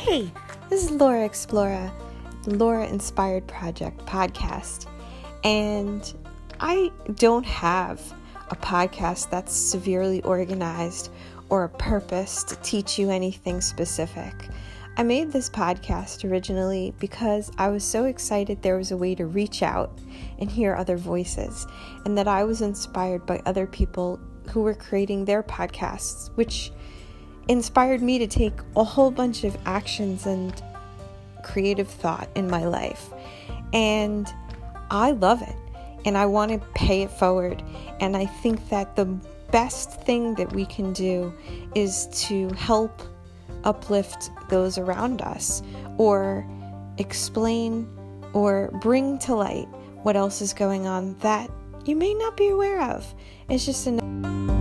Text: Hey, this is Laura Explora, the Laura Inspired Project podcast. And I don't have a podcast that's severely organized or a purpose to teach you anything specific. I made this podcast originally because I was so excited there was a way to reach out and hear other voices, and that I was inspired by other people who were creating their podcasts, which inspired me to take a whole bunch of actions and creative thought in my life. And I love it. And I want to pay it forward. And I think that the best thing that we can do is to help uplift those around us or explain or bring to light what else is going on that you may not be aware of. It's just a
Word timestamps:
Hey, 0.00 0.32
this 0.70 0.82
is 0.82 0.92
Laura 0.92 1.28
Explora, 1.28 1.92
the 2.44 2.54
Laura 2.54 2.86
Inspired 2.86 3.46
Project 3.46 4.06
podcast. 4.06 4.86
And 5.44 6.14
I 6.58 6.90
don't 7.16 7.44
have 7.44 8.00
a 8.48 8.56
podcast 8.56 9.28
that's 9.28 9.54
severely 9.54 10.22
organized 10.22 11.10
or 11.50 11.64
a 11.64 11.68
purpose 11.68 12.42
to 12.44 12.56
teach 12.62 12.98
you 12.98 13.10
anything 13.10 13.60
specific. 13.60 14.48
I 14.96 15.02
made 15.02 15.32
this 15.32 15.50
podcast 15.50 16.28
originally 16.28 16.94
because 16.98 17.52
I 17.58 17.68
was 17.68 17.84
so 17.84 18.06
excited 18.06 18.62
there 18.62 18.78
was 18.78 18.92
a 18.92 18.96
way 18.96 19.14
to 19.16 19.26
reach 19.26 19.62
out 19.62 19.98
and 20.38 20.50
hear 20.50 20.74
other 20.74 20.96
voices, 20.96 21.66
and 22.06 22.16
that 22.16 22.26
I 22.26 22.44
was 22.44 22.62
inspired 22.62 23.26
by 23.26 23.42
other 23.44 23.66
people 23.66 24.18
who 24.50 24.62
were 24.62 24.74
creating 24.74 25.26
their 25.26 25.42
podcasts, 25.42 26.30
which 26.36 26.72
inspired 27.50 28.00
me 28.00 28.16
to 28.20 28.28
take 28.28 28.54
a 28.76 28.84
whole 28.84 29.10
bunch 29.10 29.42
of 29.42 29.58
actions 29.66 30.24
and 30.24 30.62
creative 31.42 31.88
thought 31.88 32.28
in 32.36 32.48
my 32.48 32.64
life. 32.64 33.10
And 33.72 34.32
I 34.90 35.10
love 35.10 35.42
it. 35.42 35.56
And 36.04 36.16
I 36.16 36.26
want 36.26 36.52
to 36.52 36.58
pay 36.74 37.02
it 37.02 37.10
forward. 37.10 37.62
And 37.98 38.16
I 38.16 38.26
think 38.26 38.68
that 38.68 38.94
the 38.94 39.06
best 39.50 40.00
thing 40.02 40.36
that 40.36 40.52
we 40.52 40.64
can 40.64 40.92
do 40.92 41.34
is 41.74 42.06
to 42.28 42.48
help 42.50 43.02
uplift 43.64 44.30
those 44.48 44.78
around 44.78 45.20
us 45.20 45.60
or 45.98 46.48
explain 46.98 47.88
or 48.32 48.70
bring 48.80 49.18
to 49.18 49.34
light 49.34 49.66
what 50.02 50.16
else 50.16 50.40
is 50.40 50.54
going 50.54 50.86
on 50.86 51.14
that 51.18 51.50
you 51.84 51.96
may 51.96 52.14
not 52.14 52.36
be 52.36 52.48
aware 52.48 52.80
of. 52.80 53.12
It's 53.48 53.66
just 53.66 53.86
a 53.88 54.59